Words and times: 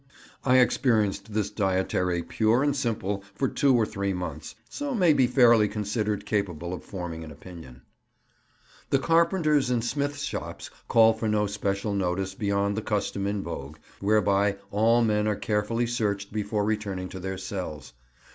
I 0.43 0.57
experienced 0.57 1.31
this 1.31 1.51
dietary, 1.51 2.23
pure 2.23 2.63
and 2.63 2.75
simple, 2.75 3.23
for 3.35 3.47
two 3.47 3.75
or 3.75 3.85
three 3.85 4.13
months, 4.13 4.55
so 4.67 4.95
may 4.95 5.13
be 5.13 5.27
fairly 5.27 5.67
considered 5.67 6.25
capable 6.25 6.73
of 6.73 6.83
forming 6.83 7.23
an 7.23 7.29
opinion. 7.29 7.83
The 8.89 8.97
carpenters' 8.97 9.69
and 9.69 9.83
smiths' 9.83 10.23
shops 10.23 10.71
call 10.87 11.13
for 11.13 11.27
no 11.27 11.45
special 11.45 11.93
notice 11.93 12.33
beyond 12.33 12.75
the 12.75 12.81
custom 12.81 13.27
in 13.27 13.43
vogue, 13.43 13.77
whereby 13.99 14.57
all 14.71 15.03
men 15.03 15.27
are 15.27 15.35
carefully 15.35 15.85
searched 15.85 16.33
before 16.33 16.65
returning 16.65 17.07
to 17.09 17.19
their 17.19 17.37
cells. 17.37 17.93